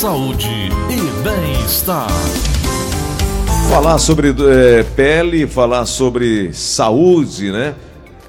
saúde 0.00 0.48
e 0.88 1.22
bem-estar. 1.22 2.08
Falar 3.68 3.98
sobre 3.98 4.30
é, 4.30 4.82
pele, 4.82 5.46
falar 5.46 5.84
sobre 5.84 6.54
saúde, 6.54 7.52
né? 7.52 7.74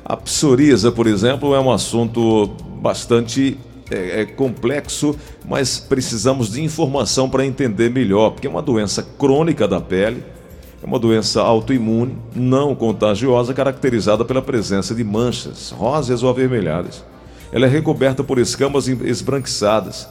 A 0.04 0.18
psoríase, 0.18 0.92
por 0.92 1.08
exemplo, 1.08 1.56
é 1.56 1.62
um 1.62 1.72
assunto 1.72 2.48
bastante 2.82 3.58
é, 3.90 4.20
é 4.20 4.26
complexo, 4.26 5.16
mas 5.48 5.80
precisamos 5.80 6.52
de 6.52 6.62
informação 6.62 7.30
para 7.30 7.46
entender 7.46 7.90
melhor, 7.90 8.32
porque 8.32 8.48
é 8.48 8.50
uma 8.50 8.62
doença 8.62 9.02
crônica 9.18 9.66
da 9.66 9.80
pele, 9.80 10.22
é 10.84 10.86
uma 10.86 11.00
doença 11.00 11.42
autoimune, 11.42 12.18
não 12.36 12.76
contagiosa, 12.76 13.54
caracterizada 13.54 14.26
pela 14.26 14.42
presença 14.42 14.94
de 14.94 15.06
manchas 15.06 15.72
rosas 15.72 16.22
ou 16.22 16.30
avermelhadas. 16.30 17.02
Ela 17.50 17.66
é 17.66 17.70
recoberta 17.70 18.26
por 18.26 18.40
escamas 18.40 18.90
esbranquiçadas 18.90 20.10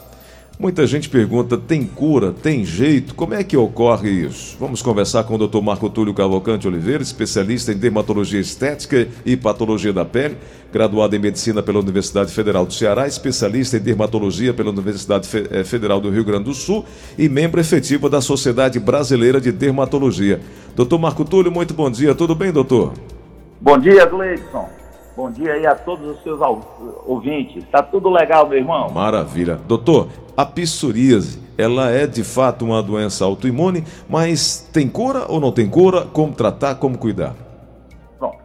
Muita 0.60 0.87
gente 0.87 1.09
pergunta: 1.09 1.56
tem 1.56 1.87
cura? 1.87 2.32
Tem 2.32 2.66
jeito? 2.66 3.14
Como 3.14 3.32
é 3.32 3.42
que 3.42 3.56
ocorre 3.56 4.10
isso? 4.10 4.59
Vamos 4.60 4.83
conversar 4.83 5.24
com 5.24 5.34
o 5.34 5.48
Dr. 5.48 5.62
Marco 5.62 5.88
Túlio 5.88 6.12
Cavalcante 6.12 6.69
Oliveira, 6.69 7.02
especialista 7.02 7.73
em 7.73 7.78
dermatologia 7.78 8.38
estética 8.38 9.09
e 9.24 9.38
patologia 9.38 9.91
da 9.91 10.05
pele, 10.05 10.36
graduado 10.70 11.16
em 11.16 11.19
medicina 11.19 11.62
pela 11.62 11.78
Universidade 11.78 12.30
Federal 12.30 12.66
do 12.66 12.74
Ceará, 12.74 13.06
especialista 13.06 13.78
em 13.78 13.80
dermatologia 13.80 14.52
pela 14.52 14.69
Universidade 14.69 15.27
eh, 15.50 15.64
Federal 15.64 15.98
do 15.98 16.10
Rio 16.10 16.24
Grande 16.24 16.45
do 16.45 16.55
Sul 16.55 16.84
e 17.16 17.27
membro 17.27 17.58
efetivo 17.58 18.11
da 18.11 18.20
Sociedade 18.20 18.78
Brasileira 18.78 19.41
de 19.41 19.50
Dermatologia. 19.50 20.41
Doutor 20.77 20.98
Marco 20.98 21.24
Túlio, 21.24 21.50
muito 21.50 21.72
bom 21.72 21.91
dia. 21.91 22.14
Tudo 22.14 22.34
bem, 22.34 22.52
doutor? 22.52 22.92
Bom 23.62 23.78
dia, 23.78 24.05
Gleison. 24.05 24.80
Bom 25.16 25.30
dia 25.30 25.55
aí 25.55 25.66
a 25.66 25.74
todos 25.74 26.16
os 26.16 26.23
seus 26.23 26.41
ouvintes. 27.05 27.64
Tá 27.70 27.82
tudo 27.82 28.09
legal, 28.09 28.48
meu 28.48 28.59
irmão? 28.59 28.91
Maravilha. 28.91 29.56
Doutor, 29.66 30.09
a 30.36 30.46
psoríase, 30.46 31.42
ela 31.59 31.91
é 31.91 32.06
de 32.06 32.22
fato 32.22 32.64
uma 32.64 32.83
doença 32.83 33.25
autoimune, 33.25 33.84
mas 34.08 34.69
tem 34.72 34.89
cura 34.89 35.27
ou 35.28 35.41
não 35.41 35.50
tem 35.50 35.69
cura? 35.69 36.02
Como 36.06 36.33
tratar, 36.33 36.77
como 36.77 36.97
cuidar? 36.97 37.34
Pronto. 38.19 38.39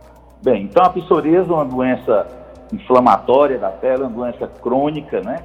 Bem, 0.44 0.64
então 0.64 0.84
a 0.84 0.90
psoríase 0.90 1.50
é 1.50 1.54
uma 1.54 1.66
doença 1.66 2.28
inflamatória 2.74 3.60
da 3.60 3.70
pele, 3.70 4.02
uma 4.04 4.10
doença 4.10 4.48
crônica, 4.48 5.22
né? 5.22 5.44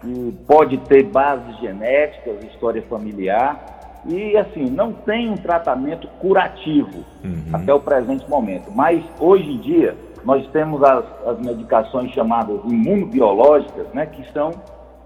Que 0.00 0.36
pode 0.46 0.76
ter 0.78 1.04
bases 1.04 1.56
genéticas, 1.60 2.42
história 2.44 2.82
familiar 2.82 3.78
e 4.06 4.36
assim 4.36 4.64
não 4.64 4.92
tem 4.92 5.28
um 5.28 5.36
tratamento 5.36 6.06
curativo 6.20 7.04
uhum. 7.24 7.44
até 7.52 7.72
o 7.72 7.80
presente 7.80 8.28
momento. 8.28 8.70
Mas 8.72 9.02
hoje 9.18 9.50
em 9.50 9.58
dia 9.58 9.96
nós 10.24 10.46
temos 10.48 10.82
as, 10.82 11.04
as 11.26 11.38
medicações 11.40 12.12
chamadas 12.12 12.60
imunobiológicas, 12.64 13.86
né? 13.94 14.06
Que 14.06 14.30
são 14.32 14.50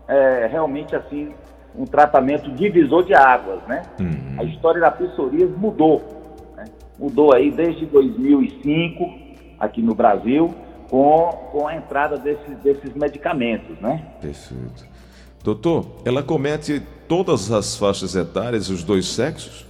é, 0.09 0.47
realmente 0.51 0.95
assim 0.95 1.33
um 1.77 1.85
tratamento 1.85 2.51
divisor 2.51 3.05
de 3.05 3.15
águas, 3.15 3.61
né? 3.67 3.83
Uhum. 3.99 4.37
A 4.39 4.45
história 4.45 4.81
da 4.81 4.91
psoríase 4.91 5.53
mudou, 5.57 6.03
né? 6.57 6.65
mudou 6.99 7.35
aí 7.35 7.51
desde 7.51 7.87
2005 7.87 9.23
aqui 9.59 9.81
no 9.81 9.95
Brasil 9.95 10.55
com, 10.91 11.31
com 11.51 11.67
a 11.67 11.75
entrada 11.75 12.19
desses, 12.19 12.57
desses 12.59 12.93
medicamentos, 12.95 13.79
né? 13.81 14.05
Perfeito. 14.21 14.85
Doutor, 15.43 15.87
ela 16.05 16.23
comete 16.23 16.83
todas 17.09 17.51
as 17.51 17.77
faixas 17.77 18.15
etárias, 18.15 18.69
os 18.69 18.85
dois 18.85 19.07
sexos? 19.07 19.67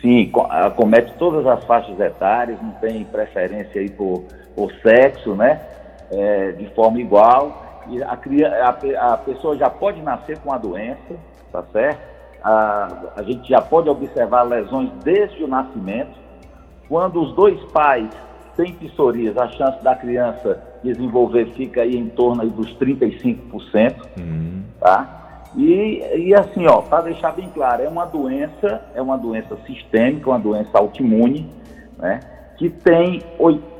Sim, 0.00 0.30
comete 0.76 1.12
todas 1.18 1.46
as 1.46 1.64
faixas 1.64 1.98
etárias, 1.98 2.60
não 2.62 2.72
tem 2.72 3.02
preferência 3.04 3.80
aí 3.80 3.88
por, 3.88 4.24
por 4.56 4.72
sexo, 4.82 5.34
né? 5.34 5.60
É, 6.10 6.52
de 6.52 6.66
forma 6.74 7.00
igual 7.00 7.66
a, 8.02 8.18
a, 8.68 9.12
a 9.12 9.16
pessoa 9.18 9.56
já 9.56 9.70
pode 9.70 10.00
nascer 10.02 10.38
com 10.38 10.52
a 10.52 10.58
doença, 10.58 11.16
tá 11.52 11.62
certo? 11.72 12.00
A, 12.42 13.12
a 13.16 13.22
gente 13.22 13.48
já 13.48 13.60
pode 13.60 13.88
observar 13.88 14.42
lesões 14.42 14.90
desde 15.04 15.42
o 15.44 15.48
nascimento. 15.48 16.16
Quando 16.88 17.20
os 17.20 17.34
dois 17.34 17.60
pais 17.72 18.08
têm 18.56 18.72
psoríase, 18.74 19.38
a 19.38 19.48
chance 19.48 19.82
da 19.82 19.94
criança 19.94 20.62
desenvolver 20.82 21.46
fica 21.52 21.82
aí 21.82 21.96
em 21.96 22.08
torno 22.08 22.42
aí 22.42 22.50
dos 22.50 22.74
35%, 22.78 23.96
uhum. 24.18 24.62
tá? 24.80 25.42
E, 25.56 26.02
e 26.16 26.34
assim, 26.34 26.66
ó, 26.66 26.82
para 26.82 27.04
deixar 27.04 27.32
bem 27.32 27.48
claro, 27.48 27.82
é 27.82 27.88
uma 27.88 28.04
doença, 28.04 28.82
é 28.94 29.00
uma 29.00 29.16
doença 29.16 29.56
sistêmica, 29.66 30.30
uma 30.30 30.38
doença 30.38 30.70
autoimune, 30.78 31.50
né? 31.98 32.20
Que 32.56 32.70
tem 32.70 33.22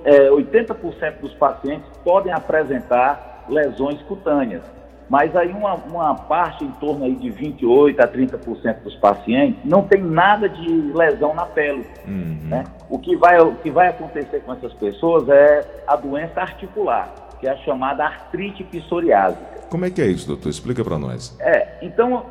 é, 0.04 0.28
80% 0.30 1.20
dos 1.20 1.32
pacientes 1.34 1.86
podem 2.04 2.32
apresentar 2.32 3.44
lesões 3.48 4.00
cutâneas. 4.02 4.62
Mas 5.08 5.36
aí 5.36 5.52
uma, 5.52 5.74
uma 5.74 6.14
parte 6.14 6.64
em 6.64 6.70
torno 6.72 7.04
aí 7.04 7.14
de 7.14 7.30
28 7.30 8.00
a 8.00 8.08
30% 8.08 8.82
dos 8.82 8.96
pacientes 8.96 9.58
não 9.64 9.82
tem 9.82 10.02
nada 10.02 10.48
de 10.48 10.68
lesão 10.68 11.32
na 11.32 11.46
pele. 11.46 11.86
Uhum. 12.06 12.38
Né? 12.48 12.64
O, 12.90 12.98
que 12.98 13.16
vai, 13.16 13.40
o 13.40 13.54
que 13.56 13.70
vai 13.70 13.88
acontecer 13.88 14.40
com 14.40 14.52
essas 14.52 14.72
pessoas 14.74 15.28
é 15.28 15.82
a 15.86 15.94
doença 15.94 16.40
articular, 16.40 17.12
que 17.38 17.46
é 17.46 17.52
a 17.52 17.56
chamada 17.58 18.04
artrite 18.04 18.64
psoriásica. 18.64 19.56
Como 19.70 19.84
é 19.84 19.90
que 19.90 20.02
é 20.02 20.06
isso, 20.06 20.26
doutor? 20.26 20.48
Explica 20.48 20.84
para 20.84 20.98
nós. 20.98 21.36
É, 21.40 21.78
então 21.82 22.26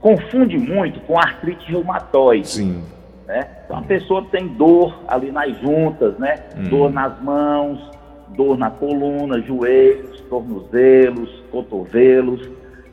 confunde 0.00 0.56
muito 0.56 1.00
com 1.00 1.18
artrite 1.18 1.70
reumatoide. 1.70 2.48
Sim. 2.48 2.82
Né? 3.28 3.46
Então 3.66 3.76
a 3.76 3.82
pessoa 3.82 4.24
tem 4.30 4.48
dor 4.48 5.02
ali 5.06 5.30
nas 5.30 5.54
juntas, 5.60 6.16
né? 6.18 6.36
Uhum. 6.56 6.62
Dor 6.64 6.90
nas 6.90 7.20
mãos, 7.20 7.90
dor 8.30 8.56
na 8.56 8.70
coluna, 8.70 9.38
joelhos, 9.42 10.18
tornozelos, 10.22 11.28
cotovelos, 11.52 12.48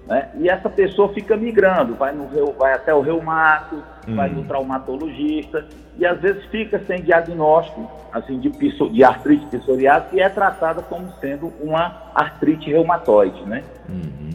né? 0.05 0.29
E 0.37 0.49
essa 0.49 0.69
pessoa 0.69 1.07
fica 1.13 1.37
migrando, 1.37 1.95
vai, 1.95 2.11
no, 2.11 2.27
vai 2.59 2.73
até 2.73 2.93
o 2.93 2.99
reumato, 2.99 3.81
uhum. 4.05 4.15
vai 4.17 4.29
no 4.29 4.43
traumatologista, 4.43 5.65
e 5.97 6.05
às 6.05 6.19
vezes 6.19 6.43
fica 6.47 6.81
sem 6.85 7.01
diagnóstico 7.01 7.89
assim, 8.11 8.37
de, 8.37 8.49
de 8.49 9.03
artrite 9.05 9.45
psoriásica 9.45 10.17
e 10.17 10.19
é 10.19 10.27
tratada 10.27 10.81
como 10.81 11.13
sendo 11.21 11.53
uma 11.61 12.11
artrite 12.13 12.69
reumatoide, 12.69 13.41
né? 13.45 13.63
Uhum. 13.87 14.31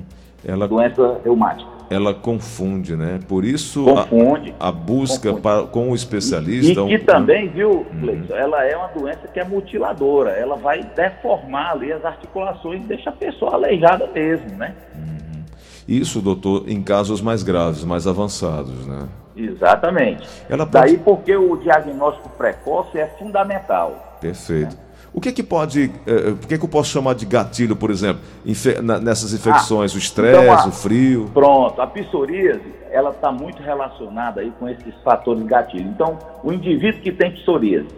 Ela... 0.46 0.66
Doença 0.66 1.20
reumática 1.22 1.79
ela 1.90 2.14
confunde, 2.14 2.96
né? 2.96 3.18
Por 3.26 3.44
isso 3.44 3.84
confunde, 3.84 4.54
a, 4.60 4.68
a 4.68 4.72
busca 4.72 5.34
para, 5.34 5.64
com 5.64 5.90
o 5.90 5.94
especialista. 5.94 6.82
E, 6.82 6.94
e, 6.94 6.98
também, 7.00 7.48
viu, 7.48 7.84
uhum. 7.92 8.24
ela 8.30 8.64
é 8.64 8.76
uma 8.76 8.86
doença 8.88 9.26
que 9.26 9.40
é 9.40 9.44
mutiladora, 9.44 10.30
ela 10.30 10.54
vai 10.54 10.84
deformar 10.84 11.72
ali 11.72 11.92
as 11.92 12.04
articulações 12.04 12.84
e 12.84 12.86
deixa 12.86 13.10
a 13.10 13.12
pessoa 13.12 13.54
aleijada 13.54 14.06
mesmo, 14.14 14.56
né? 14.56 14.72
Uhum. 14.94 15.42
Isso, 15.88 16.20
doutor, 16.20 16.64
em 16.68 16.80
casos 16.80 17.20
mais 17.20 17.42
graves, 17.42 17.82
mais 17.82 18.06
avançados, 18.06 18.86
né? 18.86 19.08
Exatamente. 19.36 20.28
Pode... 20.48 20.70
Daí 20.70 20.96
porque 20.98 21.34
o 21.34 21.56
diagnóstico 21.56 22.28
precoce 22.30 22.98
é 22.98 23.06
fundamental. 23.18 24.18
Perfeito. 24.20 24.76
Né? 24.76 24.89
O 25.12 25.20
que 25.20 25.32
que 25.32 25.42
pode, 25.42 25.90
eh, 26.06 26.30
o 26.30 26.36
que 26.36 26.56
que 26.56 26.64
eu 26.64 26.68
posso 26.68 26.90
chamar 26.90 27.14
de 27.14 27.26
gatilho, 27.26 27.74
por 27.74 27.90
exemplo, 27.90 28.22
nessas 29.02 29.32
infecções, 29.32 29.92
ah, 29.92 29.94
o 29.96 29.98
estresse, 29.98 30.40
então 30.40 30.68
o 30.68 30.72
frio? 30.72 31.30
Pronto, 31.34 31.82
a 31.82 31.86
psoríase, 31.86 32.62
ela 32.90 33.10
está 33.10 33.32
muito 33.32 33.60
relacionada 33.60 34.40
aí 34.40 34.52
com 34.58 34.68
esses 34.68 34.94
fatores 35.02 35.42
gatilho. 35.42 35.88
Então, 35.88 36.16
o 36.44 36.52
indivíduo 36.52 37.00
que 37.00 37.10
tem 37.10 37.32
psoríase 37.32 37.88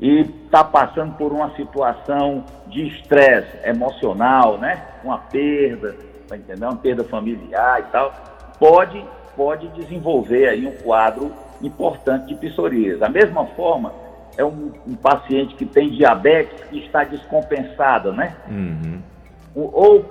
e 0.00 0.20
está 0.44 0.64
passando 0.64 1.14
por 1.14 1.32
uma 1.32 1.54
situação 1.54 2.44
de 2.66 2.88
estresse 2.88 3.56
emocional, 3.64 4.58
né, 4.58 4.82
uma 5.04 5.18
perda, 5.18 5.96
tá 6.26 6.36
entendendo? 6.36 6.64
Uma 6.64 6.76
perda 6.76 7.04
familiar 7.04 7.80
e 7.80 7.92
tal, 7.92 8.12
pode 8.58 9.04
pode 9.38 9.68
desenvolver 9.68 10.48
aí 10.48 10.66
um 10.66 10.72
quadro 10.72 11.32
importante 11.62 12.26
de 12.26 12.34
psoríase. 12.34 12.98
Da 12.98 13.08
mesma 13.08 13.46
forma, 13.46 13.92
é 14.38 14.44
um, 14.44 14.72
um, 14.86 14.94
paciente 14.94 15.56
que 15.56 15.66
tem 15.66 15.90
diabetes 15.90 16.64
que 16.70 16.78
está 16.78 17.02
descompensada, 17.02 18.12
né? 18.12 18.36
Uhum. 18.48 19.02
Ou 19.54 20.04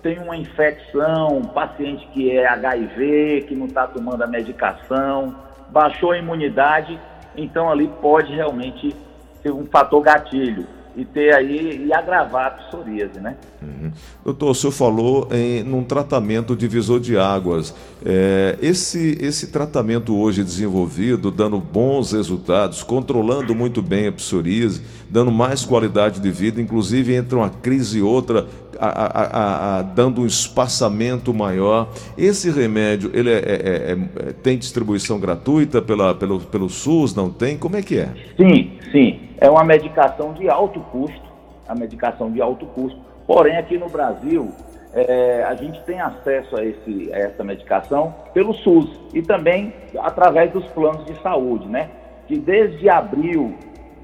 tem 0.00 0.18
uma 0.20 0.36
infecção, 0.36 1.38
um 1.38 1.42
paciente 1.42 2.06
que 2.12 2.30
é 2.30 2.46
HIV, 2.46 3.46
que 3.48 3.54
não 3.56 3.66
está 3.66 3.88
tomando 3.88 4.22
a 4.22 4.28
medicação, 4.28 5.34
baixou 5.70 6.12
a 6.12 6.18
imunidade, 6.18 6.98
então 7.36 7.68
ali 7.68 7.88
pode 8.00 8.32
realmente 8.32 8.94
ser 9.42 9.50
um 9.50 9.66
fator 9.66 10.00
gatilho 10.02 10.66
e 10.96 11.04
ter 11.04 11.34
aí 11.34 11.86
e 11.86 11.92
agravar 11.92 12.46
a 12.46 12.50
psoríase, 12.50 13.20
né? 13.20 13.36
Uhum. 13.60 13.90
Doutor, 14.24 14.50
o 14.50 14.54
senhor 14.54 14.72
falou 14.72 15.28
em 15.32 15.62
num 15.62 15.82
tratamento 15.82 16.54
divisor 16.54 17.00
de 17.00 17.18
águas. 17.18 17.74
É, 18.04 18.56
esse, 18.60 19.18
esse 19.20 19.48
tratamento 19.48 20.16
hoje 20.16 20.44
desenvolvido, 20.44 21.30
dando 21.30 21.58
bons 21.58 22.12
resultados, 22.12 22.82
controlando 22.82 23.54
muito 23.54 23.82
bem 23.82 24.06
a 24.06 24.12
psoríase, 24.12 24.82
dando 25.10 25.32
mais 25.32 25.64
qualidade 25.64 26.20
de 26.20 26.30
vida, 26.30 26.60
inclusive 26.60 27.14
entre 27.14 27.34
uma 27.34 27.50
crise 27.50 27.98
e 27.98 28.02
outra, 28.02 28.46
a, 28.88 29.78
a, 29.78 29.82
dando 29.82 30.22
um 30.22 30.26
espaçamento 30.26 31.32
maior. 31.32 31.88
Esse 32.16 32.50
remédio, 32.50 33.10
ele 33.14 33.30
é, 33.30 33.38
é, 33.38 33.38
é, 33.38 33.92
é, 33.92 34.32
tem 34.32 34.58
distribuição 34.58 35.18
gratuita 35.18 35.80
pela, 35.80 36.14
pelo, 36.14 36.40
pelo 36.40 36.68
SUS? 36.68 37.14
Não 37.14 37.30
tem? 37.30 37.56
Como 37.56 37.76
é 37.76 37.82
que 37.82 37.98
é? 37.98 38.08
Sim, 38.36 38.78
sim. 38.90 39.20
É 39.38 39.50
uma 39.50 39.64
medicação 39.64 40.32
de 40.32 40.48
alto 40.48 40.80
custo, 40.80 41.32
a 41.68 41.74
medicação 41.74 42.30
de 42.30 42.40
alto 42.40 42.66
custo. 42.66 42.98
Porém, 43.26 43.56
aqui 43.56 43.78
no 43.78 43.88
Brasil, 43.88 44.52
é, 44.92 45.42
a 45.42 45.54
gente 45.54 45.82
tem 45.82 46.00
acesso 46.00 46.56
a, 46.56 46.64
esse, 46.64 47.12
a 47.12 47.18
essa 47.18 47.42
medicação 47.42 48.14
pelo 48.32 48.54
SUS 48.54 48.88
e 49.12 49.22
também 49.22 49.72
através 49.98 50.52
dos 50.52 50.64
planos 50.66 51.04
de 51.06 51.20
saúde, 51.20 51.66
né? 51.66 51.90
Que 52.28 52.38
desde 52.38 52.88
abril 52.88 53.54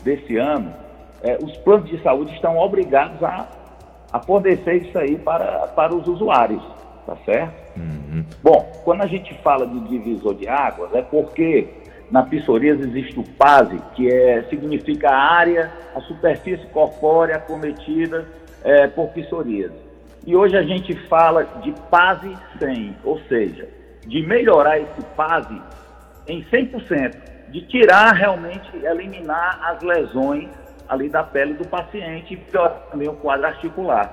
desse 0.02 0.36
ano, 0.36 0.74
é, 1.22 1.38
os 1.42 1.56
planos 1.58 1.88
de 1.88 2.02
saúde 2.02 2.34
estão 2.34 2.58
obrigados 2.58 3.22
a 3.22 3.59
fornecer 4.18 4.74
isso 4.82 4.98
aí 4.98 5.16
para, 5.16 5.68
para 5.68 5.94
os 5.94 6.06
usuários, 6.08 6.62
tá 7.06 7.16
certo? 7.24 7.78
Uhum. 7.78 8.24
Bom, 8.42 8.72
quando 8.84 9.02
a 9.02 9.06
gente 9.06 9.32
fala 9.42 9.66
de 9.66 9.78
divisor 9.88 10.34
de 10.34 10.48
águas, 10.48 10.92
é 10.94 11.02
porque 11.02 11.68
na 12.10 12.24
psoríase 12.24 12.82
existe 12.82 13.20
o 13.20 13.22
PASE, 13.22 13.78
que 13.94 14.10
é, 14.10 14.42
significa 14.50 15.10
a 15.10 15.32
área, 15.32 15.70
a 15.94 16.00
superfície 16.00 16.66
corpórea 16.68 17.36
acometida 17.36 18.26
é, 18.64 18.88
por 18.88 19.08
psoríase. 19.10 19.78
E 20.26 20.34
hoje 20.34 20.56
a 20.56 20.62
gente 20.62 20.94
fala 21.08 21.44
de 21.62 21.72
PASE 21.88 22.36
100, 22.58 22.96
ou 23.04 23.18
seja, 23.28 23.68
de 24.06 24.26
melhorar 24.26 24.78
esse 24.78 25.02
PASE 25.16 25.60
em 26.26 26.42
100%, 26.42 27.16
de 27.48 27.62
tirar 27.62 28.12
realmente, 28.12 28.68
eliminar 28.82 29.60
as 29.62 29.82
lesões 29.82 30.48
ali 30.90 31.08
da 31.08 31.22
pele 31.22 31.54
do 31.54 31.64
paciente 31.66 32.34
e 32.34 32.36
piorar 32.36 32.82
também 32.90 33.08
o 33.08 33.14
quadro 33.14 33.46
articular. 33.46 34.12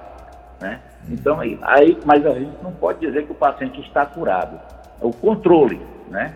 Né? 0.62 0.80
Então, 1.10 1.40
aí, 1.40 1.58
aí, 1.64 1.98
mas 2.06 2.24
a 2.26 2.34
gente 2.34 2.56
não 2.64 2.72
pode 2.72 3.00
dizer 3.00 3.26
que 3.26 3.32
o 3.32 3.36
paciente 3.36 3.82
está 3.82 4.06
curado. 4.06 4.60
É 5.02 5.06
o 5.06 5.12
controle, 5.12 5.82
né? 6.10 6.36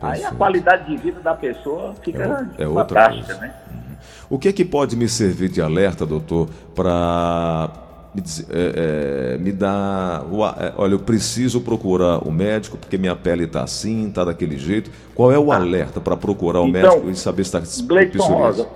Aí 0.00 0.24
a 0.24 0.32
qualidade 0.32 0.86
de 0.86 0.96
vida 0.96 1.20
da 1.20 1.34
pessoa 1.34 1.94
fica 2.02 2.48
é, 2.58 2.62
é 2.62 2.66
fantástica, 2.66 3.34
né? 3.34 3.54
Uhum. 3.70 3.96
O 4.30 4.38
que 4.38 4.48
é 4.48 4.52
que 4.52 4.64
pode 4.64 4.96
me 4.96 5.08
servir 5.08 5.50
de 5.50 5.60
alerta, 5.60 6.06
doutor, 6.06 6.48
para 6.74 7.68
me, 8.14 8.22
é, 8.50 9.34
é, 9.34 9.38
me 9.38 9.52
dá. 9.52 10.24
É, 10.58 10.72
olha, 10.76 10.94
eu 10.94 10.98
preciso 10.98 11.60
procurar 11.60 12.26
o 12.26 12.30
médico 12.30 12.76
porque 12.76 12.98
minha 12.98 13.14
pele 13.14 13.44
está 13.44 13.62
assim, 13.62 14.08
está 14.08 14.24
daquele 14.24 14.58
jeito. 14.58 14.90
Qual 15.14 15.30
é 15.30 15.38
o 15.38 15.52
ah. 15.52 15.56
alerta 15.56 16.00
para 16.00 16.16
procurar 16.16 16.60
o 16.60 16.68
então, 16.68 16.82
médico 16.82 17.10
e 17.10 17.16
saber 17.16 17.44
se 17.44 17.58
está 17.58 17.86
Gleison 17.86 18.22
Rosa, 18.24 18.68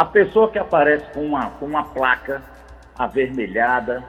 a 0.00 0.04
pessoa 0.06 0.50
que 0.50 0.58
aparece 0.58 1.04
com 1.12 1.20
uma, 1.20 1.50
com 1.50 1.66
uma 1.66 1.84
placa 1.84 2.40
avermelhada, 2.98 4.02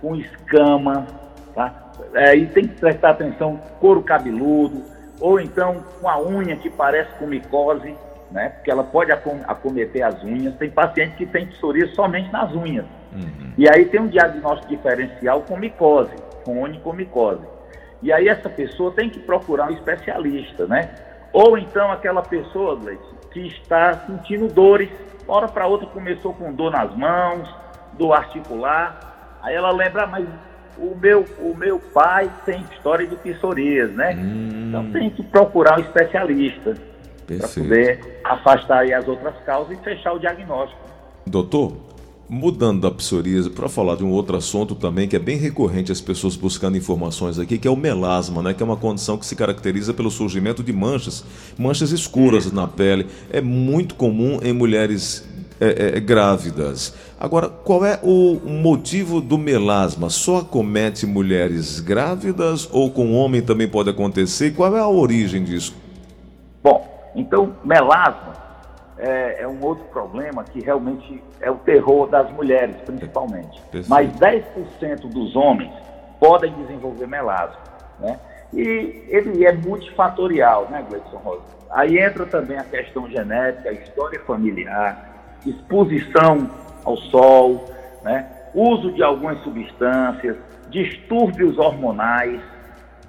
com 0.00 0.16
escama, 0.16 1.06
tá? 1.54 1.92
É, 2.14 2.34
e 2.34 2.46
tem 2.46 2.66
que 2.66 2.80
prestar 2.80 3.10
atenção, 3.10 3.60
couro 3.78 4.02
cabeludo, 4.02 4.82
ou 5.20 5.38
então 5.38 5.84
com 6.00 6.08
a 6.08 6.18
unha 6.18 6.56
que 6.56 6.70
parece 6.70 7.10
com 7.18 7.26
micose, 7.26 7.94
né? 8.30 8.48
Porque 8.48 8.70
ela 8.70 8.84
pode 8.84 9.12
acometer 9.12 10.02
as 10.02 10.24
unhas. 10.24 10.56
Tem 10.56 10.70
paciente 10.70 11.14
que 11.16 11.26
tem 11.26 11.44
psoríase 11.48 11.94
somente 11.94 12.32
nas 12.32 12.50
unhas. 12.54 12.86
Uhum. 13.12 13.52
E 13.58 13.68
aí 13.68 13.84
tem 13.84 14.00
um 14.00 14.08
diagnóstico 14.08 14.74
diferencial 14.74 15.42
com 15.42 15.58
micose, 15.58 16.14
com 16.42 16.62
onicomicose. 16.62 17.44
E 18.02 18.10
aí 18.10 18.28
essa 18.28 18.48
pessoa 18.48 18.92
tem 18.92 19.10
que 19.10 19.20
procurar 19.20 19.66
um 19.66 19.74
especialista, 19.74 20.66
né? 20.66 20.88
Ou 21.34 21.58
então 21.58 21.92
aquela 21.92 22.22
pessoa, 22.22 22.76
Gleice, 22.76 23.04
que 23.30 23.46
está 23.46 23.92
sentindo 24.06 24.48
dores, 24.48 24.88
hora 25.26 25.48
para 25.48 25.66
outra 25.66 25.86
começou 25.86 26.34
com 26.34 26.52
dor 26.52 26.72
nas 26.72 26.94
mãos, 26.96 27.48
dor 27.94 28.12
articular, 28.12 29.38
aí 29.42 29.54
ela 29.54 29.70
lembra, 29.70 30.04
ah, 30.04 30.06
mas 30.06 30.26
o 30.78 30.94
meu, 30.94 31.24
o 31.38 31.54
meu 31.56 31.78
pai 31.78 32.30
tem 32.44 32.62
história 32.72 33.06
de 33.06 33.16
psoríase, 33.16 33.92
né? 33.92 34.14
Hum. 34.14 34.68
Então 34.68 34.90
tem 34.90 35.10
que 35.10 35.22
procurar 35.22 35.78
um 35.78 35.82
especialista 35.82 36.74
para 37.26 37.48
poder 37.48 38.20
afastar 38.24 38.84
as 38.92 39.08
outras 39.08 39.34
causas 39.44 39.78
e 39.78 39.82
fechar 39.82 40.12
o 40.12 40.18
diagnóstico. 40.18 40.80
Doutor, 41.26 41.72
Mudando 42.26 42.80
da 42.80 42.90
psoríase, 42.90 43.50
para 43.50 43.68
falar 43.68 43.96
de 43.96 44.04
um 44.04 44.10
outro 44.10 44.34
assunto 44.34 44.74
também 44.74 45.06
que 45.06 45.14
é 45.14 45.18
bem 45.18 45.36
recorrente 45.36 45.92
as 45.92 46.00
pessoas 46.00 46.36
buscando 46.36 46.74
informações 46.74 47.38
aqui, 47.38 47.58
que 47.58 47.68
é 47.68 47.70
o 47.70 47.76
melasma, 47.76 48.42
né? 48.42 48.54
que 48.54 48.62
é 48.62 48.66
uma 48.66 48.78
condição 48.78 49.18
que 49.18 49.26
se 49.26 49.36
caracteriza 49.36 49.92
pelo 49.92 50.10
surgimento 50.10 50.62
de 50.62 50.72
manchas, 50.72 51.22
manchas 51.58 51.92
escuras 51.92 52.50
na 52.50 52.66
pele. 52.66 53.06
É 53.30 53.42
muito 53.42 53.94
comum 53.94 54.40
em 54.42 54.54
mulheres 54.54 55.22
é, 55.60 55.96
é, 55.96 56.00
grávidas. 56.00 56.94
Agora, 57.20 57.50
qual 57.50 57.84
é 57.84 58.00
o 58.02 58.40
motivo 58.42 59.20
do 59.20 59.36
melasma? 59.36 60.08
Só 60.08 60.38
acomete 60.38 61.04
mulheres 61.04 61.78
grávidas 61.78 62.66
ou 62.72 62.90
com 62.90 63.12
homem 63.12 63.42
também 63.42 63.68
pode 63.68 63.90
acontecer? 63.90 64.54
Qual 64.54 64.74
é 64.74 64.80
a 64.80 64.88
origem 64.88 65.44
disso? 65.44 65.74
Bom, 66.62 67.12
então, 67.14 67.54
melasma 67.62 68.43
é, 69.04 69.42
é, 69.42 69.48
um 69.48 69.62
outro 69.62 69.84
problema 69.86 70.42
que 70.44 70.60
realmente 70.60 71.22
é 71.40 71.50
o 71.50 71.56
terror 71.56 72.08
das 72.08 72.30
mulheres, 72.32 72.74
principalmente. 72.86 73.62
Mas 73.86 74.10
10% 74.12 75.00
dos 75.08 75.36
homens 75.36 75.72
podem 76.18 76.52
desenvolver 76.54 77.06
melasma, 77.06 77.58
né? 78.00 78.18
E 78.52 79.04
ele 79.08 79.44
é 79.44 79.52
multifatorial, 79.52 80.68
né, 80.70 80.84
Gleison 80.88 81.18
Rosa? 81.18 81.42
Aí 81.70 81.98
entra 81.98 82.24
também 82.24 82.56
a 82.56 82.64
questão 82.64 83.08
genética, 83.10 83.68
a 83.68 83.72
história 83.72 84.20
familiar, 84.20 85.36
exposição 85.44 86.48
ao 86.84 86.96
sol, 86.96 87.68
né? 88.02 88.30
uso 88.54 88.92
de 88.92 89.02
algumas 89.02 89.38
substâncias, 89.42 90.36
distúrbios 90.70 91.58
hormonais, 91.58 92.40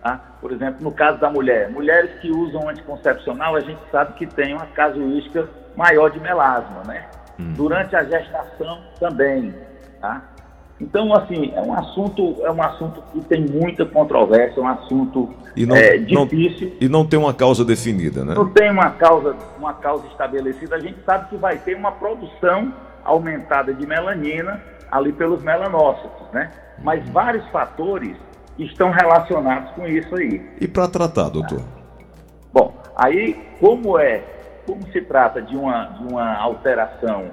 Tá? 0.06 0.22
Por 0.40 0.52
exemplo, 0.52 0.84
no 0.84 0.92
caso 0.92 1.20
da 1.20 1.32
mulher, 1.32 1.72
mulheres 1.72 2.20
que 2.20 2.30
usam 2.30 2.70
anticoncepcional, 2.70 3.56
a 3.56 3.60
gente 3.60 3.82
sabe 3.92 4.14
que 4.14 4.28
tem 4.28 4.54
uma 4.54 4.68
casuística 4.68 5.50
maior 5.76 6.10
de 6.10 6.20
melasma, 6.20 6.84
né? 6.86 7.06
Hum. 7.40 7.54
Durante 7.54 7.96
a 7.96 8.04
gestação 8.04 8.80
também, 9.00 9.54
tá? 10.00 10.22
Então, 10.80 11.14
assim, 11.16 11.54
é 11.56 11.62
um 11.62 11.74
assunto, 11.74 12.36
é 12.42 12.52
um 12.52 12.62
assunto 12.62 13.02
que 13.14 13.22
tem 13.22 13.46
muita 13.46 13.86
controvérsia, 13.86 14.60
é 14.60 14.64
um 14.64 14.68
assunto 14.68 15.34
e 15.56 15.66
não, 15.66 15.76
é, 15.76 15.98
difícil. 15.98 16.68
Não, 16.70 16.78
e 16.82 16.90
não 16.90 17.06
tem 17.06 17.18
uma 17.18 17.34
causa 17.34 17.64
definida, 17.64 18.26
né? 18.26 18.34
Não 18.36 18.50
tem 18.50 18.70
uma 18.70 18.92
causa, 18.92 19.36
uma 19.58 19.74
causa 19.74 20.06
estabelecida. 20.08 20.76
A 20.76 20.80
gente 20.80 20.98
sabe 21.06 21.30
que 21.30 21.38
vai 21.38 21.58
ter 21.58 21.78
uma 21.78 21.94
produção 21.94 22.74
aumentada 23.06 23.74
de 23.74 23.88
melanina 23.88 24.62
ali 24.92 25.14
pelos 25.14 25.42
melanócitos, 25.42 26.28
né? 26.34 26.52
Mas 26.84 27.08
hum. 27.08 27.12
vários 27.14 27.48
fatores 27.48 28.18
estão 28.60 28.92
relacionados 28.92 29.72
com 29.72 29.88
isso 29.88 30.14
aí. 30.16 30.46
E 30.60 30.68
para 30.68 30.90
tratar, 30.90 31.30
doutor? 31.30 31.62
Bom, 32.54 32.74
aí 32.98 33.34
como 33.62 33.98
é, 33.98 34.24
como 34.66 34.84
se 34.92 35.02
trata 35.02 35.42
de 35.42 35.56
uma, 35.56 35.86
de 35.86 36.04
uma 36.12 36.36
alteração 36.38 37.32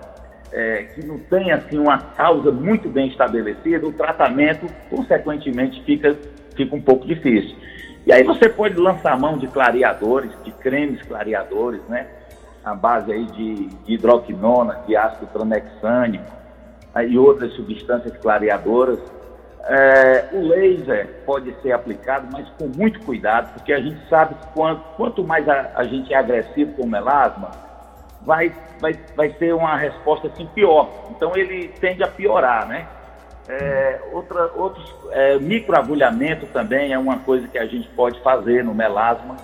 é, 0.52 0.84
que 0.94 1.04
não 1.04 1.18
tem 1.18 1.50
assim 1.50 1.78
uma 1.78 1.98
causa 1.98 2.52
muito 2.52 2.88
bem 2.88 3.08
estabelecida, 3.08 3.86
o 3.86 3.92
tratamento, 3.92 4.66
consequentemente, 4.90 5.82
fica, 5.82 6.16
fica 6.54 6.76
um 6.76 6.80
pouco 6.80 7.06
difícil. 7.06 7.56
E 8.06 8.12
aí 8.12 8.22
você 8.22 8.48
pode 8.48 8.76
lançar 8.76 9.18
mão 9.18 9.38
de 9.38 9.46
clareadores, 9.46 10.30
de 10.44 10.50
cremes 10.52 11.02
clareadores, 11.02 11.82
né? 11.88 12.06
A 12.64 12.74
base 12.74 13.12
aí 13.12 13.24
de, 13.26 13.66
de 13.66 13.94
hidroquinona, 13.94 14.80
de 14.86 14.96
ácido 14.96 15.26
tranexânico, 15.32 16.24
e 17.08 17.16
outras 17.16 17.52
substâncias 17.54 18.16
clareadoras 18.18 18.98
é, 19.64 20.28
o 20.32 20.40
laser 20.48 21.22
pode 21.24 21.54
ser 21.62 21.72
aplicado, 21.72 22.26
mas 22.32 22.48
com 22.58 22.66
muito 22.66 23.00
cuidado, 23.00 23.54
porque 23.54 23.72
a 23.72 23.80
gente 23.80 24.00
sabe 24.08 24.34
que 24.34 24.46
quanto, 24.48 24.82
quanto 24.96 25.24
mais 25.24 25.48
a, 25.48 25.72
a, 25.76 25.84
gente 25.84 26.12
é 26.12 26.16
agressivo 26.16 26.72
com 26.72 26.82
o 26.82 26.88
melasma, 26.88 27.50
vai, 28.22 28.52
vai, 28.80 28.98
vai 29.14 29.30
ser 29.38 29.54
uma 29.54 29.76
resposta 29.76 30.26
assim 30.26 30.46
pior. 30.46 30.90
Então 31.10 31.36
ele 31.36 31.68
tende 31.80 32.02
a 32.02 32.08
piorar, 32.08 32.66
né? 32.66 32.86
É, 33.48 34.00
outra, 34.12 34.50
outros 34.54 34.94
é, 35.10 35.38
microagulhamento 35.38 36.46
também 36.46 36.92
é 36.92 36.98
uma 36.98 37.18
coisa 37.18 37.46
que 37.48 37.58
a 37.58 37.66
gente 37.66 37.88
pode 37.88 38.20
fazer 38.20 38.64
no 38.64 38.74
melasma, 38.74 39.36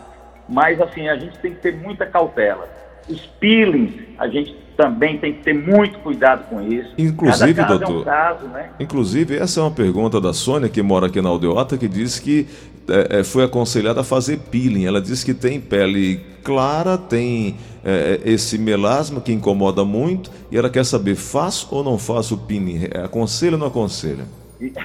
mas 0.48 0.80
assim 0.80 1.08
a 1.08 1.16
gente 1.16 1.38
tem 1.38 1.54
que 1.54 1.60
ter 1.60 1.76
muita 1.76 2.06
cautela. 2.06 2.68
Os 3.08 3.24
peelings, 3.26 3.94
a 4.18 4.26
gente 4.28 4.67
também 4.78 5.18
tem 5.18 5.32
que 5.32 5.42
ter 5.42 5.52
muito 5.52 5.98
cuidado 5.98 6.48
com 6.48 6.62
isso. 6.62 6.94
Inclusive, 6.96 7.64
doutor. 7.64 7.96
É 7.96 8.00
um 8.00 8.04
caso, 8.04 8.46
né? 8.46 8.70
Inclusive, 8.78 9.36
essa 9.36 9.58
é 9.58 9.62
uma 9.64 9.72
pergunta 9.72 10.20
da 10.20 10.32
Sônia, 10.32 10.68
que 10.68 10.80
mora 10.80 11.08
aqui 11.08 11.20
na 11.20 11.28
Aldeota, 11.28 11.76
que 11.76 11.88
diz 11.88 12.20
que 12.20 12.46
é, 12.88 13.18
é, 13.18 13.24
foi 13.24 13.42
aconselhada 13.42 14.02
a 14.02 14.04
fazer 14.04 14.38
peeling. 14.52 14.86
Ela 14.86 15.00
diz 15.00 15.24
que 15.24 15.34
tem 15.34 15.60
pele 15.60 16.20
clara, 16.44 16.96
tem 16.96 17.56
é, 17.84 18.20
esse 18.24 18.56
melasma 18.56 19.20
que 19.20 19.32
incomoda 19.32 19.84
muito, 19.84 20.30
e 20.48 20.56
ela 20.56 20.70
quer 20.70 20.84
saber, 20.84 21.16
faço 21.16 21.66
ou 21.72 21.82
não 21.82 21.98
faço 21.98 22.36
o 22.36 22.38
peeling? 22.38 22.88
É, 22.94 23.00
aconselha 23.00 23.54
ou 23.54 23.58
não 23.58 23.66
aconselha? 23.66 24.26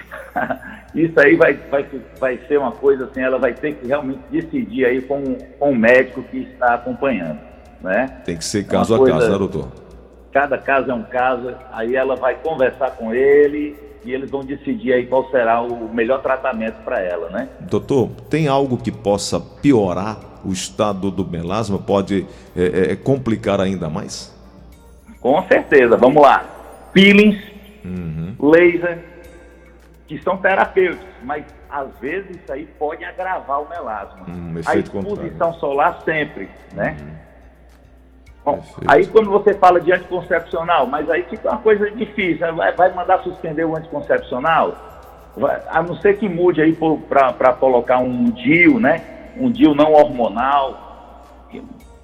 Isso 0.96 1.20
aí 1.20 1.36
vai, 1.36 1.54
vai, 1.70 1.86
vai 2.20 2.40
ser 2.48 2.58
uma 2.58 2.72
coisa 2.72 3.06
assim, 3.06 3.22
ela 3.22 3.38
vai 3.38 3.54
ter 3.54 3.76
que 3.76 3.88
realmente 3.88 4.22
decidir 4.32 4.86
aí 4.86 5.02
com, 5.04 5.36
com 5.60 5.72
o 5.72 5.76
médico 5.76 6.24
que 6.24 6.40
está 6.40 6.74
acompanhando. 6.76 7.40
Né? 7.82 8.08
Tem 8.26 8.38
que 8.38 8.46
ser 8.46 8.66
caso 8.66 8.96
a 8.96 9.06
caso, 9.06 9.30
né, 9.30 9.38
doutor? 9.38 9.83
Cada 10.34 10.58
caso 10.58 10.90
é 10.90 10.94
um 10.94 11.04
caso, 11.04 11.54
aí 11.72 11.96
ela 11.96 12.16
vai 12.16 12.36
conversar 12.36 12.92
com 12.92 13.14
ele 13.14 13.78
e 14.04 14.12
eles 14.12 14.30
vão 14.30 14.44
decidir 14.44 14.92
aí 14.92 15.06
qual 15.06 15.30
será 15.30 15.62
o 15.62 15.94
melhor 15.94 16.22
tratamento 16.22 16.84
para 16.84 17.00
ela, 17.00 17.30
né? 17.30 17.48
Doutor, 17.62 18.10
tem 18.30 18.48
algo 18.48 18.78
que 18.78 18.92
possa 18.92 19.40
piorar 19.40 20.18
o 20.44 20.52
estado 20.52 21.10
do 21.10 21.26
melasma? 21.26 21.78
Pode 21.78 22.26
é, 22.56 22.64
é, 22.64 22.92
é, 22.92 22.96
complicar 22.96 23.62
ainda 23.62 23.90
mais? 23.90 24.34
Com 25.22 25.42
certeza, 25.48 25.96
vamos 25.96 26.22
lá. 26.22 26.44
Peelings, 26.92 27.42
uhum. 27.86 28.36
laser, 28.42 29.00
que 30.08 30.22
são 30.22 30.36
terapêuticos, 30.38 31.08
mas 31.24 31.46
às 31.70 31.88
vezes 32.00 32.32
isso 32.32 32.52
aí 32.52 32.66
pode 32.78 33.06
agravar 33.06 33.62
o 33.62 33.70
melasma. 33.70 34.26
Hum, 34.28 34.56
a 34.66 34.76
exposição 34.76 35.22
contrário. 35.30 35.60
solar 35.60 36.02
sempre, 36.04 36.50
né? 36.74 36.98
Bom, 38.46 38.58
Perfeito. 38.58 38.84
aí 38.88 39.08
quando 39.08 39.30
você 39.30 39.54
fala 39.54 39.80
de 39.80 39.92
anticoncepcional, 39.94 40.86
mas 40.86 41.10
aí 41.10 41.24
fica 41.24 41.50
uma 41.50 41.60
coisa 41.60 41.90
difícil, 41.92 42.46
né? 42.46 42.52
vai, 42.52 42.74
vai 42.74 42.94
mandar 42.94 43.24
suspender 43.24 43.64
o 43.64 43.76
anticoncepcional? 43.76 44.76
Vai- 45.38 45.62
a 45.70 45.82
não 45.82 45.96
ser 45.96 46.18
que 46.18 46.28
mude 46.28 46.62
aí 46.62 46.78
para 47.10 47.54
colocar 47.54 48.00
um 48.00 48.26
DIU, 48.26 48.80
né? 48.80 49.02
Um 49.40 49.50
DIU 49.50 49.74
não 49.74 49.94
hormonal, 49.94 51.24
que, 51.50 51.64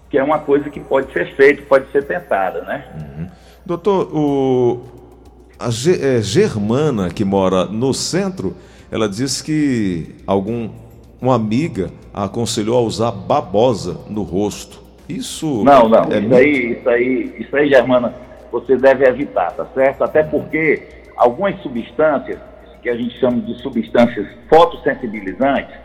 que 0.10 0.18
é 0.18 0.24
uma 0.24 0.40
coisa 0.40 0.70
que 0.70 0.80
pode 0.80 1.12
ser 1.12 1.36
feita, 1.36 1.62
pode 1.64 1.92
ser 1.92 2.06
tentada, 2.06 2.62
né? 2.62 3.30
Doutor, 3.66 4.10
o, 4.16 4.82
a 5.60 5.70
Ge- 5.70 6.02
é, 6.02 6.22
Germana, 6.22 7.10
que 7.10 7.24
mora 7.26 7.66
no 7.66 7.94
centro, 7.94 8.56
ela 8.90 9.08
disse 9.08 9.44
que 9.44 10.16
algum, 10.26 10.70
uma 11.22 11.36
amiga 11.36 11.92
a 12.12 12.24
aconselhou 12.24 12.78
a 12.78 12.82
usar 12.82 13.12
babosa 13.12 13.98
no 14.10 14.24
rosto. 14.24 14.89
Isso 15.10 15.64
Não, 15.64 15.90
não. 15.90 16.04
é 16.12 16.20
isso, 16.20 16.36
aí, 16.36 16.72
isso 16.72 16.90
aí, 16.90 17.36
isso 17.40 17.56
aí, 17.56 17.70
Germana, 17.70 18.14
você 18.52 18.78
deve 18.78 19.06
evitar, 19.06 19.52
tá 19.52 19.66
certo? 19.74 20.04
Até 20.04 20.24
porque 20.24 20.84
algumas 21.18 21.60
substâncias, 21.62 22.38
que 22.82 22.90
a 22.90 22.96
gente 22.96 23.20
chama 23.20 23.42
de 23.42 23.56
substâncias 23.62 24.28
fotossensibilizantes, 24.48 25.76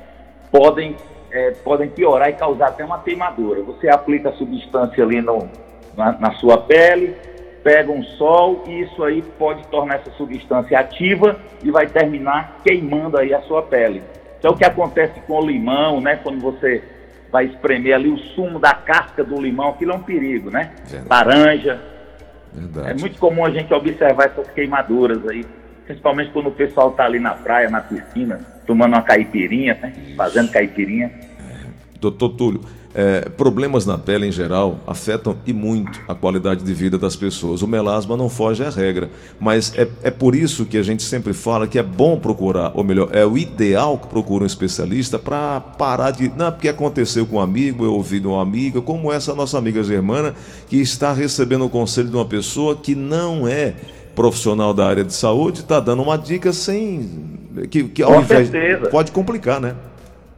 podem, 0.52 0.94
eh, 1.32 1.52
podem 1.64 1.88
piorar 1.88 2.28
e 2.28 2.34
causar 2.34 2.68
até 2.68 2.84
uma 2.84 3.00
queimadura. 3.00 3.62
Você 3.62 3.88
aplica 3.88 4.28
a 4.28 4.32
substância 4.34 5.02
ali 5.02 5.20
no, 5.20 5.48
na, 5.96 6.12
na 6.12 6.32
sua 6.34 6.58
pele, 6.58 7.16
pega 7.64 7.90
um 7.90 8.02
sol 8.02 8.62
e 8.68 8.82
isso 8.82 9.02
aí 9.02 9.22
pode 9.38 9.66
tornar 9.68 9.96
essa 9.96 10.10
substância 10.12 10.78
ativa 10.78 11.40
e 11.64 11.70
vai 11.70 11.86
terminar 11.86 12.60
queimando 12.62 13.18
aí 13.18 13.34
a 13.34 13.40
sua 13.42 13.62
pele. 13.62 14.02
É 14.42 14.48
o 14.48 14.54
que 14.54 14.64
acontece 14.64 15.18
com 15.26 15.40
o 15.40 15.46
limão, 15.46 16.00
né? 16.02 16.20
Quando 16.22 16.38
você 16.38 16.82
vai 17.34 17.46
espremer 17.46 17.96
ali 17.96 18.08
o 18.08 18.16
sumo 18.16 18.60
da 18.60 18.72
casca 18.72 19.24
do 19.24 19.42
limão, 19.42 19.70
aquilo 19.70 19.90
é 19.90 19.94
um 19.96 20.02
perigo, 20.04 20.52
né? 20.52 20.70
Verdade. 20.86 21.08
Laranja. 21.10 21.82
Verdade. 22.52 22.90
É 22.90 22.94
muito 22.94 23.18
comum 23.18 23.44
a 23.44 23.50
gente 23.50 23.74
observar 23.74 24.26
essas 24.26 24.48
queimaduras 24.52 25.26
aí, 25.26 25.44
principalmente 25.84 26.30
quando 26.30 26.46
o 26.46 26.52
pessoal 26.52 26.90
está 26.90 27.04
ali 27.04 27.18
na 27.18 27.32
praia, 27.32 27.68
na 27.68 27.80
piscina, 27.80 28.38
tomando 28.64 28.92
uma 28.92 29.02
caipirinha, 29.02 29.76
né? 29.82 29.92
Fazendo 30.16 30.52
caipirinha. 30.52 31.10
Doutor 32.00 32.28
Túlio, 32.36 32.60
é, 32.94 33.28
problemas 33.28 33.84
na 33.84 33.98
pele 33.98 34.26
em 34.26 34.30
geral 34.32 34.78
afetam 34.86 35.36
e 35.44 35.52
muito 35.52 36.00
a 36.06 36.14
qualidade 36.14 36.62
de 36.62 36.72
vida 36.72 36.96
das 36.96 37.16
pessoas. 37.16 37.60
O 37.62 37.66
melasma 37.66 38.16
não 38.16 38.28
foge 38.28 38.62
à 38.64 38.70
regra, 38.70 39.10
mas 39.40 39.72
é, 39.76 39.88
é 40.02 40.10
por 40.10 40.34
isso 40.34 40.64
que 40.64 40.78
a 40.78 40.82
gente 40.82 41.02
sempre 41.02 41.32
fala 41.32 41.66
que 41.66 41.78
é 41.78 41.82
bom 41.82 42.18
procurar, 42.18 42.70
ou 42.74 42.84
melhor, 42.84 43.08
é 43.12 43.26
o 43.26 43.36
ideal 43.36 43.98
que 43.98 44.06
procura 44.06 44.44
um 44.44 44.46
especialista 44.46 45.18
para 45.18 45.60
parar 45.60 46.12
de. 46.12 46.28
Não, 46.36 46.52
porque 46.52 46.68
aconteceu 46.68 47.26
com 47.26 47.36
um 47.36 47.40
amigo, 47.40 47.84
eu 47.84 47.92
ouvi 47.94 48.20
de 48.20 48.26
uma 48.26 48.40
amiga, 48.40 48.80
como 48.80 49.12
essa 49.12 49.34
nossa 49.34 49.58
amiga 49.58 49.82
Germana, 49.82 50.34
que 50.68 50.80
está 50.80 51.12
recebendo 51.12 51.64
o 51.64 51.70
conselho 51.70 52.08
de 52.08 52.14
uma 52.16 52.24
pessoa 52.24 52.76
que 52.76 52.94
não 52.94 53.48
é 53.48 53.74
profissional 54.14 54.72
da 54.72 54.86
área 54.86 55.02
de 55.02 55.12
saúde, 55.12 55.60
está 55.60 55.80
dando 55.80 56.00
uma 56.02 56.16
dica 56.16 56.52
sem. 56.52 57.10
que, 57.68 57.82
que 57.84 58.02
ao 58.02 58.12
Com 58.12 58.20
invés- 58.20 58.48
certeza. 58.48 58.88
pode 58.88 59.10
complicar, 59.10 59.60
né? 59.60 59.74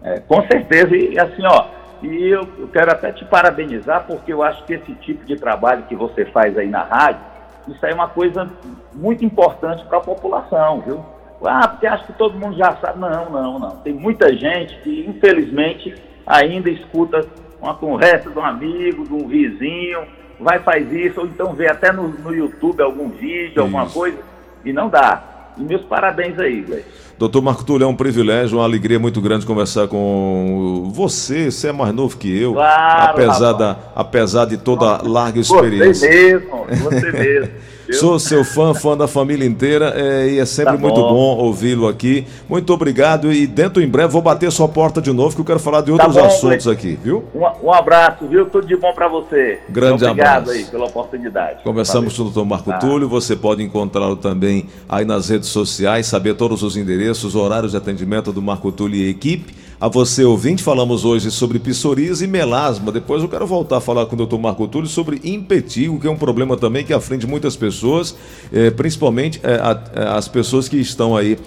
É, 0.02 0.20
com 0.20 0.40
certeza, 0.46 0.96
e 0.96 1.18
assim, 1.18 1.42
ó, 1.44 1.64
e 2.02 2.28
eu, 2.28 2.48
eu 2.58 2.68
quero 2.68 2.90
até 2.90 3.12
te 3.12 3.24
parabenizar, 3.24 4.04
porque 4.06 4.32
eu 4.32 4.42
acho 4.42 4.64
que 4.64 4.74
esse 4.74 4.92
tipo 4.96 5.24
de 5.24 5.36
trabalho 5.36 5.84
que 5.84 5.94
você 5.94 6.24
faz 6.26 6.56
aí 6.56 6.68
na 6.68 6.82
rádio, 6.82 7.20
isso 7.68 7.84
aí 7.84 7.92
é 7.92 7.94
uma 7.94 8.08
coisa 8.08 8.48
muito 8.94 9.24
importante 9.24 9.84
para 9.84 9.98
a 9.98 10.02
população, 10.02 10.80
viu? 10.80 11.04
Ah, 11.44 11.68
porque 11.68 11.86
acho 11.86 12.06
que 12.06 12.12
todo 12.12 12.38
mundo 12.38 12.56
já 12.56 12.76
sabe. 12.76 12.98
Não, 12.98 13.30
não, 13.30 13.58
não. 13.58 13.76
Tem 13.78 13.92
muita 13.92 14.34
gente 14.34 14.78
que, 14.80 15.06
infelizmente, 15.06 15.94
ainda 16.26 16.70
escuta 16.70 17.20
uma 17.60 17.74
conversa 17.74 18.30
de 18.30 18.38
um 18.38 18.44
amigo, 18.44 19.04
de 19.04 19.12
um 19.12 19.26
vizinho, 19.28 20.06
vai 20.38 20.58
faz 20.60 20.90
isso, 20.92 21.20
ou 21.20 21.26
então 21.26 21.52
vê 21.52 21.70
até 21.70 21.92
no, 21.92 22.08
no 22.08 22.34
YouTube 22.34 22.82
algum 22.82 23.08
vídeo, 23.08 23.62
alguma 23.62 23.84
Isso. 23.84 23.94
coisa, 23.94 24.18
e 24.64 24.72
não 24.72 24.88
dá. 24.88 25.35
E 25.56 25.62
meus 25.62 25.82
parabéns 25.82 26.38
aí, 26.38 26.60
velho. 26.62 26.84
Doutor 27.18 27.40
Marco 27.40 27.64
Túlio, 27.64 27.84
é 27.86 27.88
um 27.88 27.96
privilégio, 27.96 28.58
uma 28.58 28.64
alegria 28.64 28.98
muito 28.98 29.22
grande 29.22 29.46
conversar 29.46 29.88
com 29.88 30.90
você. 30.92 31.50
Você 31.50 31.68
é 31.68 31.72
mais 31.72 31.94
novo 31.94 32.16
que 32.18 32.42
eu, 32.42 32.52
Claro, 32.52 33.10
apesar, 33.12 33.52
rapaz. 33.52 33.58
da, 33.58 33.78
apesar 33.94 34.44
de 34.44 34.58
toda 34.58 34.84
a 34.96 35.02
larga 35.02 35.42
Você 35.42 35.54
experiência. 35.54 36.10
mesmo, 36.10 36.66
você 36.82 37.12
mesmo. 37.12 37.50
Sou 37.92 38.18
seu 38.18 38.44
fã, 38.44 38.74
fã 38.74 38.96
da 38.96 39.06
família 39.06 39.46
inteira, 39.46 39.92
é, 39.96 40.28
e 40.30 40.38
é 40.38 40.44
sempre 40.44 40.72
Tá 40.74 40.78
muito 40.78 40.94
bom. 41.00 41.36
ouvi-lo 41.38 41.86
aqui. 41.86 42.26
Muito 42.48 42.72
obrigado 42.72 43.32
e 43.32 43.46
dentro 43.46 43.82
em 43.82 43.88
breve 43.88 44.12
vou 44.12 44.22
bater 44.22 44.50
sua 44.50 44.68
porta 44.68 45.00
de 45.00 45.12
novo, 45.12 45.34
que 45.34 45.40
eu 45.40 45.44
quero 45.44 45.60
falar 45.60 45.80
de 45.82 45.86
Tá 45.86 45.92
outros 45.92 46.14
bom, 46.14 46.24
assuntos 46.26 46.64
Cleiton. 46.64 46.70
aqui, 46.70 46.98
viu? 47.02 47.24
Um, 47.34 47.66
um 47.68 47.72
abraço, 47.72 48.26
viu? 48.26 48.46
Tudo 48.46 48.66
de 48.66 48.76
bom 48.76 48.92
pra 48.92 49.08
você. 49.08 49.60
Grande 49.68 50.04
Obrigado 50.04 50.38
abraço. 50.50 50.50
aí 50.50 50.64
pela 50.64 50.86
oportunidade. 50.86 51.62
Conversamos 51.62 52.14
com 52.16 52.22
o 52.22 52.24
doutor 52.26 52.44
Marco 52.44 52.70
Tá. 52.70 52.78
Túlio, 52.78 53.08
você 53.08 53.36
pode 53.36 53.62
encontrá-lo 53.62 54.16
também 54.16 54.66
aí 54.88 55.04
nas 55.04 55.28
redes 55.28 55.48
sociais, 55.48 56.06
saber 56.06 56.34
todos 56.34 56.62
os 56.62 56.76
endereços, 56.76 57.34
horários 57.34 57.72
de 57.72 57.78
atendimento 57.78 58.32
do 58.32 58.42
Marco 58.42 58.72
Túlio 58.72 58.96
e 59.00 59.08
equipe. 59.08 59.54
A 59.78 59.88
você, 59.88 60.24
ouvinte, 60.24 60.62
falamos 60.62 61.04
hoje 61.04 61.30
sobre 61.30 61.58
psoríase 61.58 62.24
e 62.24 62.26
melasma. 62.26 62.90
Depois 62.90 63.22
eu 63.22 63.28
quero 63.28 63.46
voltar 63.46 63.76
a 63.76 63.80
falar 63.80 64.06
com 64.06 64.14
o 64.14 64.16
doutor 64.16 64.38
Marco 64.40 64.66
Túlio 64.66 64.88
sobre 64.88 65.20
impetigo, 65.22 66.00
que 66.00 66.06
é 66.06 66.10
um 66.10 66.16
problema 66.16 66.56
também 66.56 66.82
que 66.82 66.94
aflige 66.94 67.26
muitas 67.26 67.56
pessoas, 67.56 68.16
eh, 68.50 68.70
principalmente 68.70 69.38
eh, 69.42 69.52
a- 69.62 69.78
eh, 69.94 70.08
as 70.16 70.28
pessoas 70.28 70.66
que 70.66 70.78
estão 70.78 71.14
aí 71.14 71.38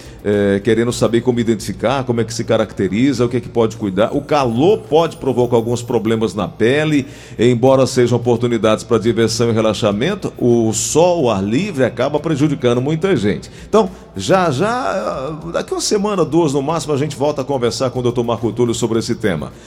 querendo 0.63 0.91
saber 0.93 1.21
como 1.21 1.39
identificar, 1.39 2.03
como 2.03 2.21
é 2.21 2.23
que 2.23 2.33
se 2.33 2.43
caracteriza, 2.43 3.25
o 3.25 3.29
que 3.29 3.37
é 3.37 3.39
que 3.39 3.49
pode 3.49 3.77
cuidar. 3.77 4.11
O 4.15 4.21
calor 4.21 4.79
pode 4.79 5.17
provocar 5.17 5.55
alguns 5.55 5.81
problemas 5.81 6.35
na 6.35 6.47
pele, 6.47 7.07
embora 7.39 7.87
sejam 7.87 8.17
oportunidades 8.17 8.83
para 8.83 8.99
diversão 8.99 9.49
e 9.49 9.53
relaxamento, 9.53 10.31
o 10.37 10.71
sol, 10.73 11.23
o 11.23 11.29
ar 11.31 11.43
livre 11.43 11.83
acaba 11.83 12.19
prejudicando 12.19 12.79
muita 12.81 13.15
gente. 13.15 13.49
Então, 13.67 13.89
já 14.15 14.51
já, 14.51 15.31
daqui 15.51 15.73
uma 15.73 15.81
semana, 15.81 16.23
duas 16.25 16.53
no 16.53 16.61
máximo, 16.61 16.93
a 16.93 16.97
gente 16.97 17.15
volta 17.15 17.41
a 17.41 17.45
conversar 17.45 17.89
com 17.89 17.99
o 18.01 18.03
Dr. 18.11 18.18
Marco 18.23 18.51
Túlio 18.51 18.73
sobre 18.73 18.99
esse 18.99 19.15
tema. 19.15 19.51